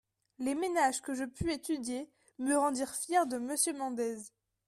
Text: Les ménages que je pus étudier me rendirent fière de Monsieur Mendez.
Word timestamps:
Les 0.39 0.55
ménages 0.55 0.99
que 1.03 1.13
je 1.13 1.25
pus 1.25 1.51
étudier 1.53 2.09
me 2.39 2.55
rendirent 2.57 2.95
fière 2.95 3.27
de 3.27 3.37
Monsieur 3.37 3.73
Mendez. 3.73 4.17